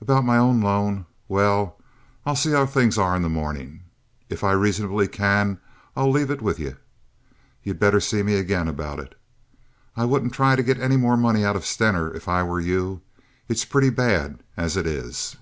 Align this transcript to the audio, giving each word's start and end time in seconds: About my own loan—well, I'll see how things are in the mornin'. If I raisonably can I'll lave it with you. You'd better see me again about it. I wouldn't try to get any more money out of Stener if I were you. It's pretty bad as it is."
About 0.00 0.24
my 0.24 0.38
own 0.38 0.60
loan—well, 0.60 1.76
I'll 2.24 2.36
see 2.36 2.52
how 2.52 2.66
things 2.66 2.96
are 2.98 3.16
in 3.16 3.22
the 3.22 3.28
mornin'. 3.28 3.82
If 4.28 4.44
I 4.44 4.52
raisonably 4.52 5.08
can 5.10 5.58
I'll 5.96 6.08
lave 6.12 6.30
it 6.30 6.40
with 6.40 6.60
you. 6.60 6.76
You'd 7.64 7.80
better 7.80 7.98
see 7.98 8.22
me 8.22 8.36
again 8.36 8.68
about 8.68 9.00
it. 9.00 9.18
I 9.96 10.04
wouldn't 10.04 10.34
try 10.34 10.54
to 10.54 10.62
get 10.62 10.78
any 10.78 10.96
more 10.96 11.16
money 11.16 11.44
out 11.44 11.56
of 11.56 11.66
Stener 11.66 12.14
if 12.14 12.28
I 12.28 12.44
were 12.44 12.60
you. 12.60 13.02
It's 13.48 13.64
pretty 13.64 13.90
bad 13.90 14.44
as 14.56 14.76
it 14.76 14.86
is." 14.86 15.34